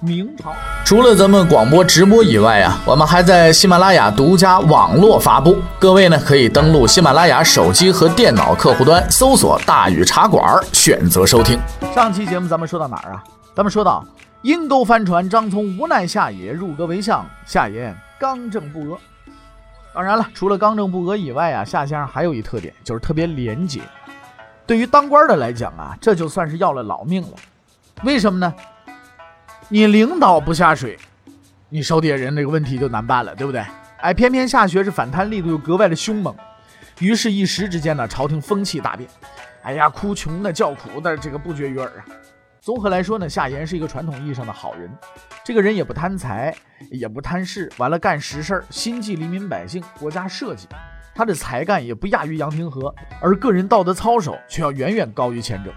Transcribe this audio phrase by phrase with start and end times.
[0.00, 0.54] 明朝
[0.84, 5.56] 除了咱们广播直播以外啊，我们还在喜马拉雅独家网络发布。
[5.78, 11.58] 各位呢可以登录喜马拉雅手机和电脑客户端，搜索“大禹茶馆”，选择收听。
[11.94, 13.24] 上期节目咱们说到哪儿啊？
[13.54, 14.04] 咱们说到
[14.42, 17.24] 阴沟翻船，张聪无奈下野，入阁为相。
[17.46, 18.98] 夏言刚正不阿。
[19.94, 23.80] 当然了，除了刚正不阿以外啊，夏先生还有一特点，就是特别廉洁。
[24.66, 27.30] 对于当官的来讲啊，这就算是要了老命了。
[28.02, 28.52] 为什么呢？
[29.68, 30.96] 你领导不下水，
[31.68, 33.64] 你手底下人这个问题就难办了，对不对？
[33.98, 36.32] 哎，偏偏夏学是反贪力度又格外的凶猛，
[37.00, 39.10] 于是，一时之间呢，朝廷风气大变。
[39.62, 42.06] 哎呀，哭穷的叫苦的，这个不绝于耳啊。
[42.60, 44.88] 综合来说呢，夏言是一个传统意义上的好人，
[45.42, 46.54] 这个人也不贪财，
[46.92, 50.68] 也不贪势，完了干实事儿，心系黎民百姓、国家社稷。
[51.12, 55.72] 他的才干也不亚于杨廷和，而个人道德操守却要远远高于前者。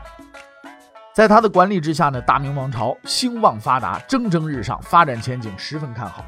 [1.19, 6.23] 在他的管理之下呢，大明王朝兴旺发达，蒸蒸日上，发展前景十分看好。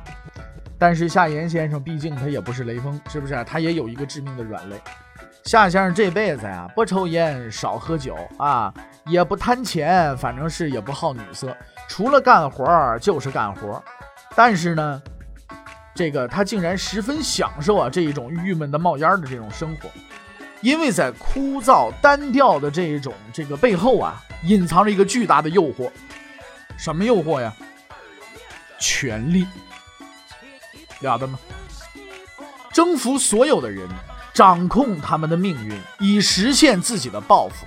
[0.77, 3.41] 但是夏言先生毕竟他也不是雷锋，是不是？
[3.45, 4.75] 他也有一个致命的软肋。
[5.45, 8.73] 夏先生这辈子呀，不抽烟，少喝酒啊，
[9.05, 11.55] 也不贪钱，反正是也不好女色，
[11.87, 13.81] 除了干活就是干活。
[14.35, 15.01] 但是呢，
[15.95, 19.89] 这个他竟然十分享受啊这一种郁闷的冒烟的这种生活。
[20.61, 25.89] 因为在枯燥单调的这一种这个背后啊，隐藏着一个巨大的诱惑，
[26.77, 27.53] 什么诱惑呀？
[28.79, 29.45] 权力，
[31.01, 31.37] 了得吗？
[32.71, 33.87] 征服所有的人，
[34.33, 37.65] 掌控他们的命运，以实现自己的抱负，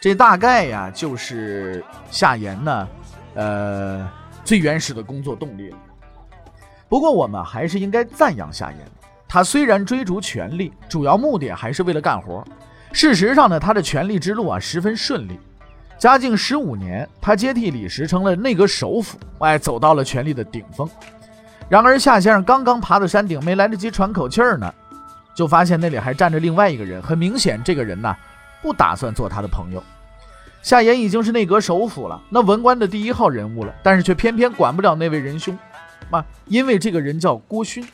[0.00, 2.88] 这大概呀就是夏言呢，
[3.34, 4.08] 呃，
[4.44, 5.76] 最原始的工作动力了。
[6.88, 8.78] 不过我们还是应该赞扬夏言。
[9.28, 12.42] 他虽然追逐权力，主要目的还是为了干活。
[12.92, 15.38] 事实上呢，他的权力之路啊十分顺利。
[15.98, 20.88] 嘉靖十五年，他接替李时成了内阁首辅，哎，走到了权力的顶峰。
[21.68, 24.72] 然而夏先生刚刚爬到山顶，没来得及喘口气儿呢，
[25.34, 27.02] 就发现那里还站着另外一个人。
[27.02, 28.16] 很明显，这个人呢
[28.62, 29.82] 不打算做他的朋友。
[30.62, 35.58] 夏言已经是内阁首辅了，那文官的第一号人物了，但是却偏偏管不了那位仁兄，
[36.10, 37.86] 啊，因为这个人叫郭勋。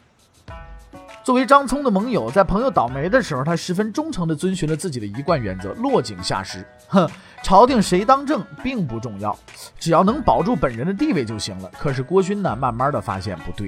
[1.25, 6.62] 作为张聪的盟友，在朋友倒霉的时候，他十分忠诚地遵循了自己的一贯原则：落井下石。
[6.87, 7.09] 哼，
[7.43, 9.35] 朝廷谁当政并不重要，
[9.79, 11.71] 只要能保住本人的地位就行了。
[11.79, 13.67] 可是郭勋呢，慢慢的发现不对，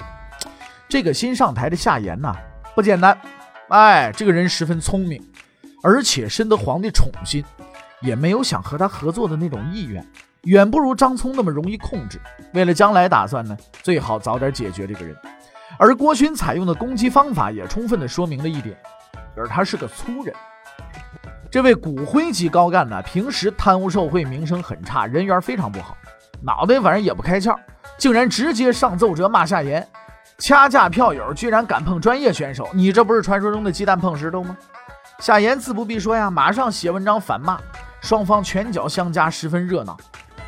[0.87, 2.37] 这个新上台的夏言呐，
[2.75, 3.19] 不简单。
[3.69, 5.19] 哎，这个人十分聪明，
[5.83, 7.43] 而且深得皇帝宠信，
[8.03, 10.07] 也没有想和他合作的那种意愿，
[10.43, 12.21] 远不如张聪那么容易控制。
[12.53, 15.17] 为了将来打算呢，最好早点解决这个人。
[15.79, 18.77] 而郭勋采用的攻击方法也充分的说明了一点，
[19.37, 20.35] 就是他是个粗人。
[21.51, 25.97] 这位骨灰级高干呢，平时贪污受贿，名声很差，人缘非常不好，
[26.43, 27.57] 脑袋反正也不开窍，
[27.97, 29.87] 竟然直接上奏折骂夏言，
[30.39, 34.57] 掐架票友居然敢碰专业选手，你这不是传说中的鸡蛋碰石头吗？
[35.21, 37.59] 夏言自不必说呀，马上写文章反骂，
[38.01, 39.97] 双方拳脚相加，十分热闹。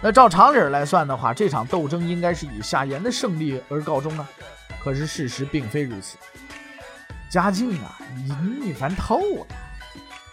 [0.03, 4.29] 那照常理来算的话，这场斗争应该是以夏言的胜利而告终啊。
[4.89, 6.17] 可是事实并非如此，
[7.29, 9.47] 嘉靖啊，你逆烦透了！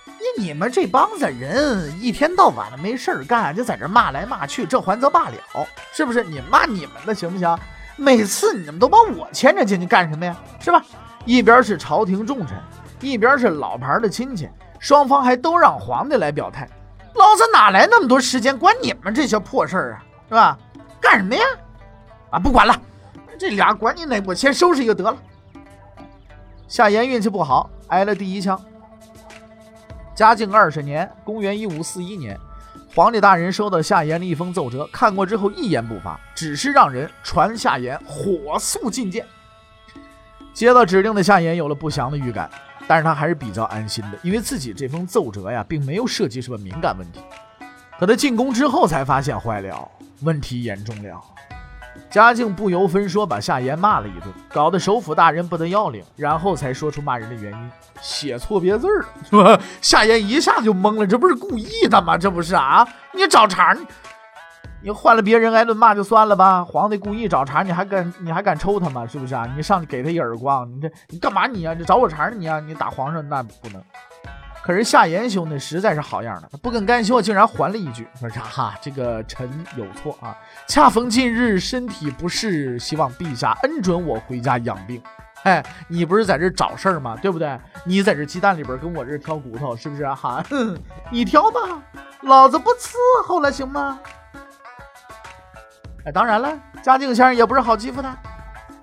[0.07, 5.35] 你你们这帮子人一天到晚的没事儿干，就在这骂来骂去，这还则罢了，
[5.91, 6.23] 是不是？
[6.23, 7.59] 你骂你们的行不行？
[7.97, 10.33] 每次你们都把我牵着进去干什么呀？
[10.61, 10.81] 是吧？
[11.25, 12.57] 一边是朝廷重臣，
[13.01, 14.49] 一边是老牌的亲戚，
[14.79, 16.65] 双方还都让皇帝来表态，
[17.15, 19.99] 老子哪来那么多时间管你们这些破事儿啊？
[20.29, 20.57] 是吧？
[21.01, 21.43] 干什么呀？
[22.29, 22.73] 啊，不管了。
[23.37, 25.17] 这俩管你哪，我先收拾一个得了。
[26.67, 28.59] 夏言运气不好，挨了第一枪。
[30.15, 32.39] 嘉靖二十年（公元一五四一年），
[32.95, 39.25] 皇帝大人收到夏言的一封奏折，看过之后一言不发，只是让人传夏言火速觐见。
[40.53, 42.49] 接到指令的夏言有了不祥的预感，
[42.87, 47.19] 但是他还是比较安心的，因为自己这封奏折呀，并没有涉及什么敏感问题。
[47.99, 51.21] 可他进宫之后才发现，坏了，问题严重了。
[52.09, 57.71] 嘉靖不由分说把夏言骂了一顿，搞得首府大人不得要领，然后才说出骂人的原因：
[58.01, 59.59] 写错别字了，是吧？
[59.81, 62.17] 夏言一下就懵了，这不是故意的吗？
[62.17, 62.87] 这不是啊？
[63.13, 63.75] 你找茬？
[64.81, 69.05] 你换了别人挨顿骂就算了吧，皇帝故意找茬，你还敢你还敢抽他吗？
[69.07, 69.45] 是不是啊？
[69.55, 71.73] 你上去给他一耳光，你这你干嘛你啊？
[71.73, 72.59] 你找我茬呢你啊？
[72.59, 73.81] 你打皇上那不能。
[74.65, 78.73] 可是夏言兄呢，实在是好样的，他不肯干休，竟然还了一句说啥哈？
[78.81, 80.35] 这个臣有错啊，
[80.67, 84.99] 恰逢近日身体不适，希望陛下恩准我回家养病。
[85.43, 87.15] 哎，你不是在这找事儿吗？
[87.21, 87.55] 对不对？
[87.83, 90.15] 你在这鸡蛋里边跟我这挑骨头，是不是啊？
[90.15, 90.43] 哈，
[91.11, 91.59] 你挑吧，
[92.21, 93.99] 老子不伺候了，行吗？
[96.05, 98.11] 哎，当然了，嘉靖先生也不是好欺负的。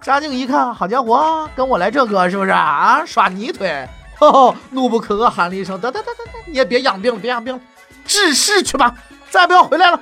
[0.01, 3.05] 嘉靖一看，好家伙，跟我来这个是不是啊？
[3.05, 3.85] 耍泥腿。
[4.27, 7.61] 哦， 怒不可遏，喊了一声：“得得得得得，你也别养病了，别养病了，
[8.05, 8.95] 治事去吧，
[9.31, 10.01] 再不要回来了。”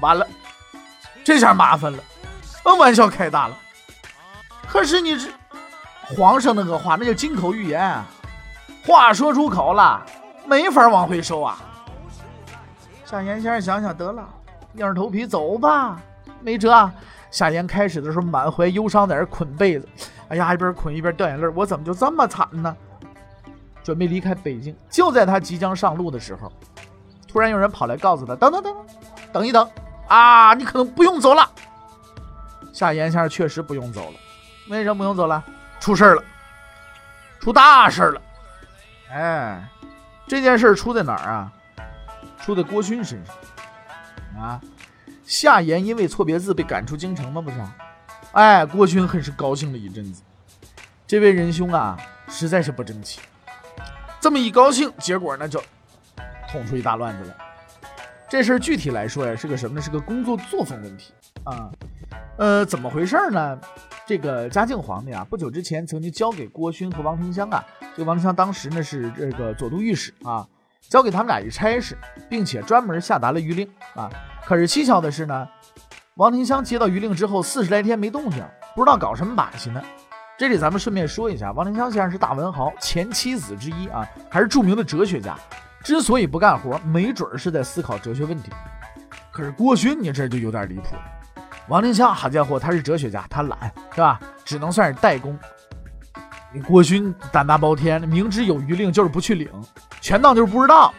[0.00, 0.26] 完了，
[1.24, 1.98] 这下麻烦了，
[2.78, 3.56] 玩笑开大了。
[4.66, 5.28] 可是你这
[6.16, 8.02] 皇上那个话，那叫金口玉言，
[8.86, 10.04] 话说出口了，
[10.46, 11.58] 没法往回收啊。
[13.04, 14.28] 夏言先生想想得了，
[14.74, 16.00] 硬着头皮走吧，
[16.40, 16.90] 没辙。
[17.30, 19.88] 夏言开始的时候满怀忧伤，在这捆被子，
[20.28, 22.76] 哎呀，一边捆一边掉眼泪，我怎么就这么惨呢？
[23.82, 26.52] 准备离开北京，就在他即将上路的时候，
[27.26, 28.76] 突然有人跑来告诉他：“等等等
[29.32, 29.68] 等，一等
[30.08, 31.50] 啊，你可能不用走了。”
[32.72, 34.16] 夏言先生确实不用走了，
[34.68, 35.42] 为什么不用走了？
[35.80, 36.22] 出事了，
[37.40, 38.22] 出大事了！
[39.10, 39.68] 哎，
[40.26, 41.52] 这件事出在哪儿啊？
[42.40, 43.34] 出在郭勋身上
[44.42, 44.60] 啊！
[45.24, 47.40] 夏言因为错别字被赶出京城吗？
[47.40, 47.56] 不是？
[48.32, 50.22] 哎，郭勋很是高兴了一阵子。
[51.06, 51.98] 这位仁兄啊，
[52.28, 53.20] 实在是不争气。
[54.20, 55.62] 这么一高兴，结果呢就
[56.50, 57.34] 捅出一大乱子来。
[58.28, 59.82] 这事儿具体来说呀，是个什么呢？
[59.82, 61.12] 是个工作作风问题
[61.44, 61.70] 啊。
[62.36, 63.58] 呃，怎么回事呢？
[64.06, 67.64] 这个嘉靖皇帝啊，不久之前曾经交给郭勋和王廷香啊，
[67.96, 70.46] 这个王廷香当时呢是这个左都御史啊，
[70.88, 71.96] 交给他们俩一差事，
[72.28, 74.10] 并且专门下达了谕令啊。
[74.44, 75.48] 可是蹊跷的是呢，
[76.16, 78.44] 王廷香接到谕令之后，四十来天没动静，
[78.74, 79.82] 不知道搞什么把戏呢。
[80.40, 85.36] 这里咱们顺便说一下，王林香先生是大文豪，前七子之一啊，还是著名的哲学家。
[85.84, 88.50] 之所以不干活，没准是在思考哲学问题。
[89.30, 90.96] 可是郭勋，你这就有点离谱。
[91.68, 94.18] 王林香，好家伙，他是哲学家，他懒是吧？
[94.42, 95.38] 只能算是代工。
[96.54, 99.46] 你郭勋胆大包天，明知有余令就是不去领，
[100.00, 100.94] 全当就是不知道。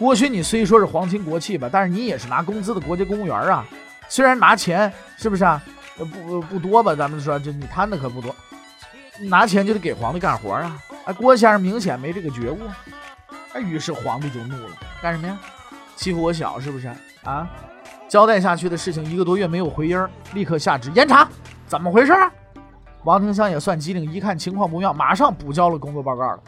[0.00, 3.64] 郭勋，你虽说是皇亲国戚吧，但是你也是拿工资的国家公务员啊。
[4.08, 5.62] 虽然拿钱，是不是啊？
[6.04, 6.94] 不不多吧？
[6.94, 8.34] 咱们说这你贪的可不多，
[9.20, 10.78] 拿钱就得给皇帝干活啊！
[11.06, 12.58] 哎，郭先生明显没这个觉悟，
[13.52, 15.38] 哎，于是皇帝就怒了，干什么呀？
[15.94, 16.88] 欺负我小是不是
[17.24, 17.48] 啊？
[18.08, 21.26] 交代下去的事情一个多月没有回音，立刻下旨严查，
[21.66, 22.12] 怎么回事？
[23.04, 26.40] 王廷香也算机灵，一看情况不妙，马上补交了工作报告了。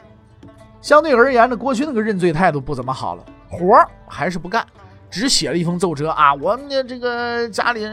[0.80, 4.64] 相对而言呢，郭勋那个认罪态度不怎么好了，活儿还是不干，
[5.10, 7.88] 只写了一封奏折啊，我们的这个家里。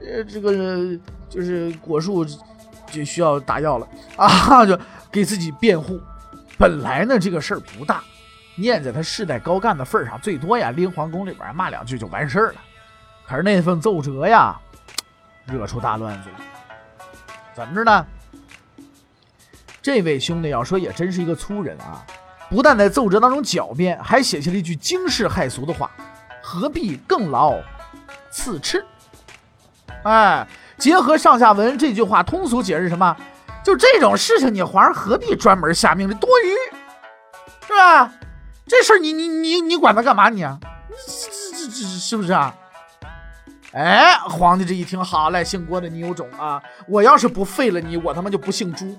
[0.00, 0.98] 呃，这个
[1.28, 2.24] 就是果树
[2.86, 4.78] 就需要打药了啊，就
[5.10, 6.00] 给自己辩护。
[6.56, 8.02] 本来呢，这个事儿不大，
[8.56, 12.60] 念在他世代高干的份上，最多呀，拎皇宫里边骂两句就完事儿了。
[13.26, 14.58] 可是那份奏折呀，
[15.46, 16.36] 惹出大乱子了。
[17.54, 18.06] 怎么着呢？
[19.82, 22.04] 这位兄弟要说也真是一个粗人啊，
[22.50, 25.90] 不但在奏折当中狡辩，还写下了一句惊世骇俗的话
[26.42, 27.54] ：“何必更劳
[28.30, 28.84] 此赤？”
[30.04, 30.46] 哎，
[30.76, 33.16] 结合上下文这句话，通俗解释什么？
[33.64, 36.16] 就这种事情，你皇上何必专门下命令？
[36.18, 36.50] 多余，
[37.66, 38.12] 是吧？
[38.66, 40.28] 这事儿你你你你管他干嘛？
[40.28, 40.58] 你啊，
[40.90, 42.54] 这这这这是不是啊？
[43.72, 46.62] 哎，皇帝这一听，好嘞，姓郭的你有种啊！
[46.86, 48.98] 我要是不废了你，我他妈就不姓朱。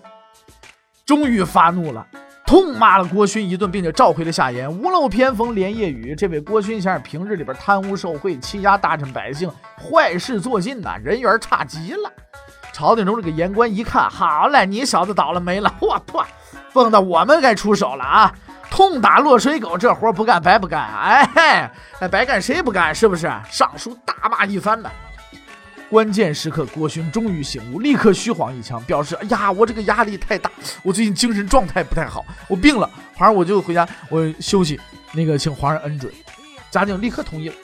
[1.06, 2.06] 终于发怒了。
[2.50, 4.68] 痛骂了郭勋一顿，并且召回了夏言。
[4.68, 12.12] 屋漏偏逢连夜雨，这位郭勋先生平日里边贪污受贿、欺压大臣百姓，坏事做尽呐，人缘差极了。
[12.74, 15.72] 朝廷中这个言官一看，好嘞，你小子倒了霉了！
[15.80, 16.26] 我破，
[16.74, 18.34] 蹦到我们该出手了啊！
[18.72, 20.82] 痛打落水狗，这活不干白不干！
[20.82, 22.96] 哎嘿，白干谁不干？
[22.96, 23.32] 是不是？
[23.52, 24.90] 上书大骂一番呢。
[25.90, 30.52] 关键时刻，郭勋终于醒悟，立刻虚晃一枪，表示：“哎呀，我这个压力太大，
[30.84, 34.80] 我最近精神状态不太好，我病了，皇上我就回家，我休息。
[35.14, 36.14] 那个，请皇上恩准。”
[36.70, 37.56] 嘉靖立刻同意了。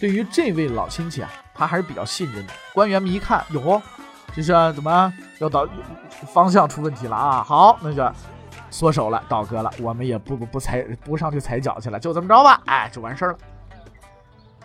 [0.00, 2.52] 对于这位老亲戚啊，他还是比较信任的。
[2.74, 3.80] 官员们一看，哟，
[4.34, 5.68] 这是怎么要倒
[6.32, 7.44] 方向出问题了啊？
[7.44, 8.10] 好，那就
[8.70, 13.38] 缩手了，倒戈了，我们也不不不踩不上去踩脚去了，就这么着吧，哎，就完事儿了。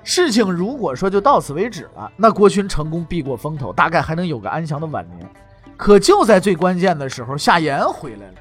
[0.08, 5.28] 事情如果说就到此为止了，那郭勋成功避过风头，大概还能有个安详的晚年。
[5.76, 8.36] 可就在最关键的时候，夏言回来了。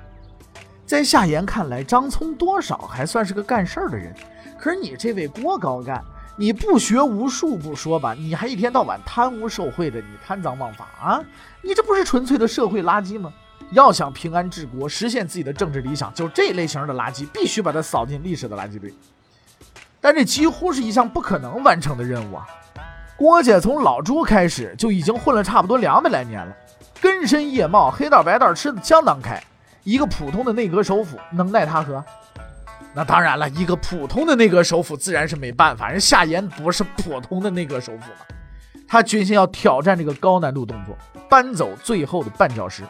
[0.84, 4.14] 在夏言看来，张聪多少还算是个干事儿的人。
[4.58, 6.04] 可是你这位郭高干，
[6.36, 11.24] 你不学无术不说吧，你还一天到晚贪污受贿的，你贪赃枉法啊！
[11.62, 13.32] 你这不是纯粹的社会垃圾吗？
[13.70, 18.92] 要想平安治国，实现自己的政治理想，就这类型的垃圾必须把它扫进历史的垃圾堆。
[20.04, 22.46] 但这几乎是一项不可能完成的任务啊！
[23.16, 26.54] 郭家从老朱开始就已经混了差不多两百来年了，
[27.00, 29.42] 根深叶茂，黑道白道吃的相当开。
[29.82, 32.04] 一个普通的内阁首辅能奈他何？
[32.92, 35.88] 那当然了，一个普通的内阁首辅自然是没办法。
[35.88, 38.82] 人夏言不是普通的内阁首辅吗？
[38.86, 40.94] 他决心要挑战这个高难度动作，
[41.30, 42.82] 搬走最后的绊脚石。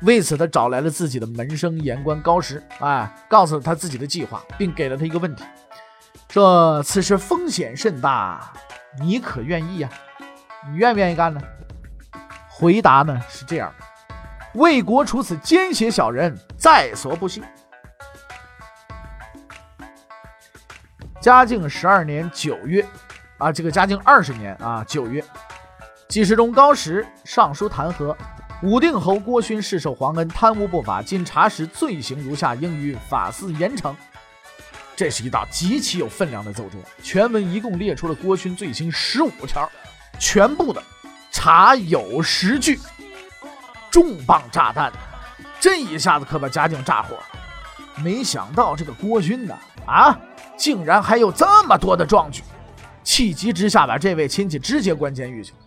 [0.00, 5.44] 为此，他找来了自己的门生言官高石，哎，告诉他自己的计划，并给了他一个问题：
[6.28, 8.52] 说此事风险甚大，
[8.98, 9.88] 你可愿意呀？
[10.68, 11.40] 你愿不愿意干呢？
[12.48, 13.84] 回答呢是这样的：
[14.60, 17.42] 为国除此奸邪小人，在所不惜。
[21.20, 22.84] 嘉靖十二年九月，
[23.38, 25.24] 啊，这个嘉靖二十年啊九月，
[26.08, 28.14] 纪世忠高时上书弹劾
[28.62, 33.94] 武定侯郭勋世受皇恩，贪污不法，经查实罪行如下，应予法司严惩。
[34.96, 39.68] 这是一道极其有分量的奏折，全文一共列出了郭勋罪行十五条，
[40.18, 40.82] 全部的
[41.32, 42.78] 查有实据，
[43.90, 44.92] 重磅炸弹，
[45.58, 47.24] 这一下子可把嘉靖炸火了。
[48.02, 50.18] 没想到这个郭勋呢，啊！
[50.56, 52.42] 竟然还有这么多的壮举，
[53.02, 55.58] 气急之下把这位亲戚直接关监狱去了。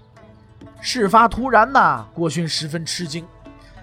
[0.80, 3.28] 事发突然呢，郭勋十分吃惊，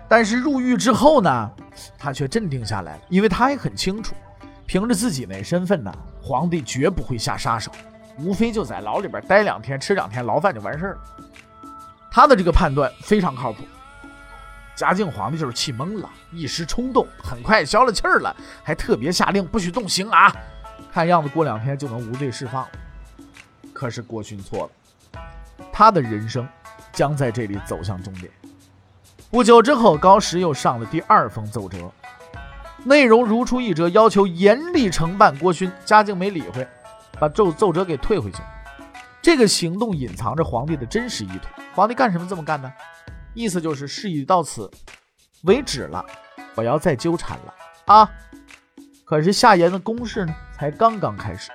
[0.08, 1.50] 但是入狱之后呢，
[1.98, 4.14] 他却镇定下来了，因为他也很清楚，
[4.66, 5.92] 凭着自己那身份呢，
[6.23, 7.71] 皇帝绝不会下杀手，
[8.18, 11.00] 无非就在牢里边待两天，吃两天牢饭就完事儿了。
[12.11, 13.62] 他的这个判断非常靠谱。
[14.76, 20.35] 嘉靖皇帝就是气懵了，一时冲动，很快消了气儿了，还特别下令不许动刑啊。
[20.92, 22.71] 看样子过两天就能无罪释放了，
[23.73, 24.71] 可是郭勋错
[25.12, 25.21] 了，
[25.73, 26.49] 他的人生
[26.92, 28.30] 将在这里走向终点。
[29.30, 31.92] 不久之后，高石又上了第二封奏折，
[32.84, 35.70] 内容如出一辙，要求严厉惩办郭勋。
[35.84, 36.66] 嘉靖没理会，
[37.18, 38.38] 把奏奏折给退回去。
[39.22, 41.48] 这个行动隐藏着皇帝的真实意图。
[41.74, 42.70] 皇帝干什么这么干呢？
[43.32, 44.70] 意思就是事已到此
[45.42, 46.04] 为止了，
[46.54, 47.54] 不要再纠缠了
[47.86, 48.08] 啊！
[49.04, 51.50] 可是夏言的攻势呢，才刚刚开始。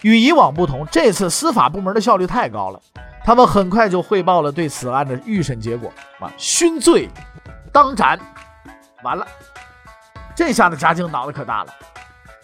[0.00, 2.80] 与以往不同，这次司法部门的效率太高了，
[3.24, 5.92] 他们很快就汇报了对此案的预审结果。
[6.18, 7.08] 啊，勋罪
[7.72, 8.18] 当斩。
[9.04, 9.26] 完了，
[10.34, 11.74] 这下子嘉靖脑子可大了。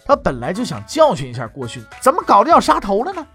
[0.06, 3.26] 他本来就想教训一下郭勋，怎么搞得要杀头了呢？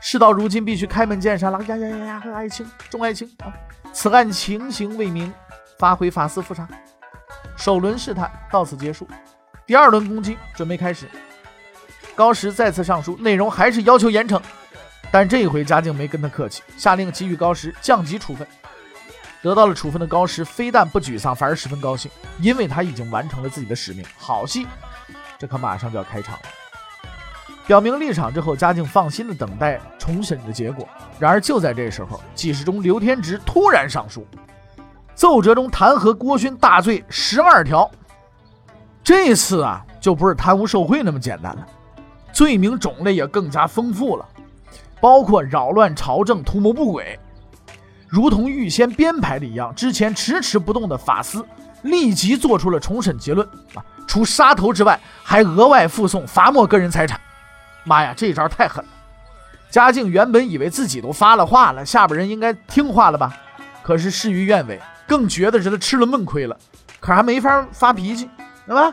[0.00, 1.62] 事到如今，必须开门见山了。
[1.64, 2.22] 呀呀呀呀！
[2.34, 3.52] 爱卿，重爱卿啊！
[3.92, 5.32] 此案情形未明，
[5.78, 6.68] 发回法司复查。
[7.56, 9.08] 首轮试探到此结束。
[9.66, 11.08] 第二轮攻击准备开始，
[12.14, 14.40] 高石再次上书，内容还是要求严惩，
[15.10, 18.46] 但这一回嘉靖没跟他客气，下令给予高石降级处分。
[19.46, 22.10] 得到了处分的高石非但不沮丧，反而十分高兴，
[22.40, 24.04] 因为他已经完成了自己的使命。
[24.18, 24.66] 好戏，
[25.38, 26.42] 这可马上就要开场了。
[27.64, 30.84] 表明立场之后，嘉靖放心的等待重审的结果。
[31.20, 34.26] 然而就在这时候，记事中刘天直突然上书，
[35.14, 37.88] 奏折中弹劾郭勋大罪十二条。
[39.04, 41.64] 这次啊，就不是贪污受贿那么简单了，
[42.32, 44.26] 罪名种类也更加丰富了，
[45.00, 47.16] 包括扰乱朝政、图谋不轨，
[48.08, 49.74] 如同预先编排的一样。
[49.74, 51.44] 之前迟迟不动的法司
[51.82, 57.20] 立即做出了重审结论啊，除杀头之外，还额外附送罚没个人财产。
[57.84, 58.90] 妈呀，这招太狠了！
[59.70, 63.32] 嘉靖原本以为自己都发了话了，下边人应该听话了吧？
[63.82, 66.56] 可是事与愿违，更觉得是他吃了闷亏了，
[66.98, 68.28] 可还没法发脾气。
[68.66, 68.92] 对吧？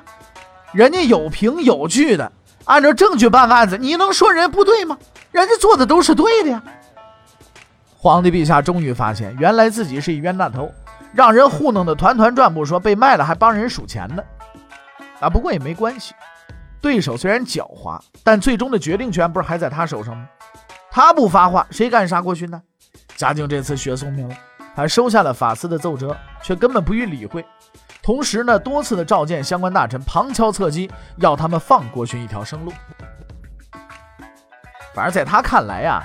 [0.72, 2.32] 人家有凭有据的，
[2.66, 4.96] 按照证据办案子，你能说人家不对吗？
[5.32, 6.62] 人家做的都是对的呀。
[8.04, 10.70] 皇帝陛下终于发现，原来自己是一冤大头，
[11.14, 14.22] 让人糊弄的团团转，不说被卖了，还帮人数钱呢。
[15.22, 16.14] 啊，不过也没关系，
[16.82, 20.28] 对手虽然狡猾，但最终的决定权不是还在他手上吗？
[20.92, 22.62] 他不发话，谁敢杀郭勋呢？
[23.16, 24.36] 嘉靖这次学聪明了，
[24.76, 27.46] 他收下了法司的奏折，却根本不予理会。
[28.02, 32.74] 同时呢，多次的召见相关大臣，旁敲侧击，要他们放郭勋一条生路。
[34.94, 36.04] 反正在他看来呀，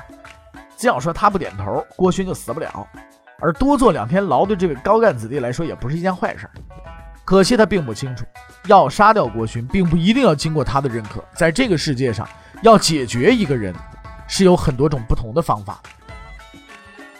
[0.78, 2.86] 只要说他不点头，郭勋就死不了。
[3.40, 6.48] 而多坐两天牢，对这位高干子弟来说也不是一件坏事。
[7.24, 8.24] 可惜他并不清楚，
[8.66, 11.22] 要杀掉郭勋，并不一定要经过他的认可。
[11.34, 12.26] 在这个世界上，
[12.62, 13.74] 要解决一个人，
[14.26, 15.80] 是有很多种不同的方法。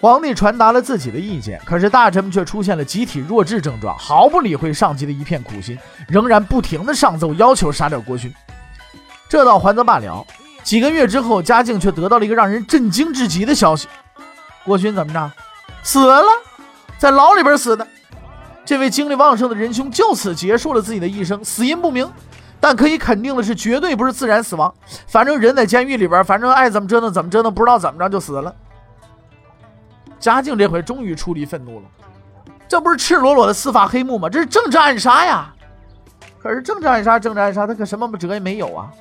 [0.01, 8.33] 皇帝传达了自己的意见，可是大臣们却出现了集体弱智症状，毫不理会上级的一片苦心，仍然不停的上奏要求杀掉郭勋。
[9.29, 10.25] 这倒还则罢了，
[10.69, 13.89] 几个月之后，嘉靖却得到了一个让人震惊至极的消息：
[14.67, 15.33] 郭勋怎么着？
[15.83, 16.27] 死了，
[16.99, 17.89] 在牢里边死的。
[18.67, 22.07] 这位精力旺盛的仁兄就此结束了自己的一生，死因不明。
[22.61, 24.71] 但可以肯定的是，绝对不是自然死亡。
[25.07, 28.55] 反正人在监狱里边，反正爱怎么折腾怎么折腾，不知道怎么着就死了。
[30.21, 31.87] 嘉靖这回终于出离愤怒了，
[32.69, 34.29] 这不是赤裸裸的司法黑幕吗？
[34.29, 35.51] 这是政治暗杀呀！
[36.39, 38.93] 可是政治暗杀，政治暗杀，他可什么辙也没有啊！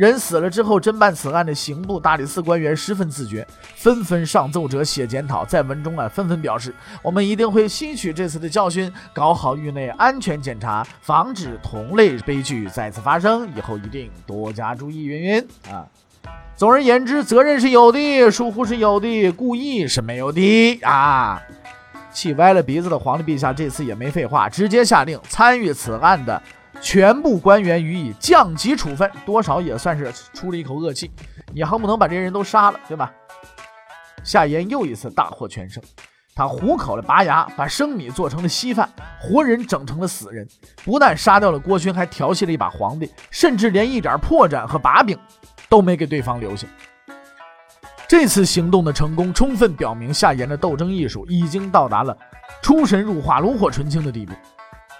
[0.00, 13.46] 人死了之后，侦办此案的刑部、大理寺官员十分自觉，纷纷上奏折写检讨，在文中啊，纷纷表示：我们一定会吸取这次的教训，搞好狱内安全检查，防止同类悲剧再次发生。
[13.54, 15.04] 以后一定多加注意。
[15.04, 15.84] 云云啊，
[16.56, 21.42] 总而言之，责任是有的，疏忽是有的，故意是没有的啊！
[22.10, 26.42] 气歪了鼻子的皇帝陛下这次也没废话，直接下令参与此案的。
[26.80, 31.10] 全部官员予以降级处分，多少也算是出了一口恶气。
[31.52, 33.12] 你恨不能把这些人都杀了，对吧？
[34.24, 35.82] 夏言又一次大获全胜，
[36.34, 38.88] 他虎口的拔牙，把生米做成了稀饭，
[39.20, 40.46] 活人整成了死人。
[40.84, 45.18] 不但杀掉了郭勋，还调戏了一把皇帝，甚至连一点破绽和把柄
[45.68, 46.66] 都没给对方留下。
[48.08, 52.16] 这次行动的成功，充分表明夏言的斗争艺术已经到达了
[52.60, 54.32] 出神入化、炉火纯青的地步。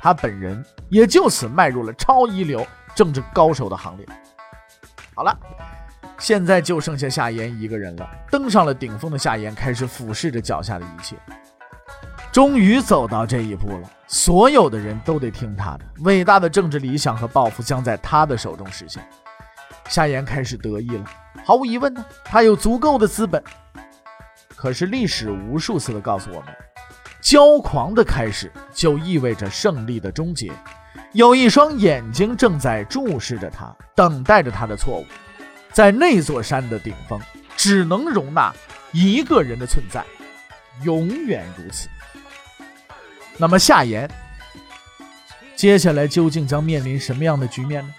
[0.00, 4.06] 他本人也就此迈入了超一流政治高手的行列。
[5.14, 5.36] 好了，
[6.18, 8.08] 现在就剩下夏言一个人了。
[8.30, 11.16] 登上了顶峰的夏言开始俯视着脚下的一切，
[12.32, 13.90] 终于走到这一步了。
[14.06, 19.06] 所有的人都得听他的，伟大的政治理想和抱负将在他的手中实现。
[19.88, 21.04] 夏言开始得意了。
[21.44, 23.42] 毫无疑问呢，他有足够的资本。
[24.56, 26.54] 可是历史无数次的告诉我们。
[27.22, 30.52] 骄狂的开始就意味着胜利的终结。
[31.12, 35.06] 有一双眼睛正在注视着他，等待着他的错误。
[35.72, 37.20] 在那座山的顶峰，
[37.56, 38.52] 只能容纳
[38.92, 40.04] 一个人的存在，
[40.82, 41.88] 永远如此。
[43.36, 44.10] 那么夏言，
[45.56, 47.94] 接下来究竟将面临什么样的局面呢？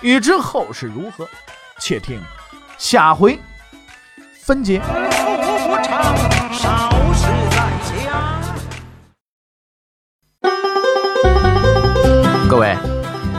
[0.00, 1.28] 欲知后事如何，
[1.80, 2.20] 且听
[2.78, 3.38] 下回
[4.42, 4.80] 分解。